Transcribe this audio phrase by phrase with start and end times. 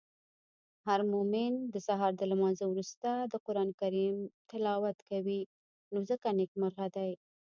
[0.87, 4.15] هرمومن د سهار د لمانځه وروسته د قرانکریم
[4.49, 5.39] تلاوت کوی
[5.91, 7.11] نو ځکه نیکمرغه دی.